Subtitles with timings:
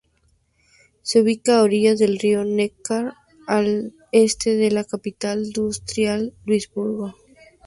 [1.03, 3.13] Se ubica a orillas del río Neckar,
[3.45, 7.13] al este de la capital distrital Luisburgo.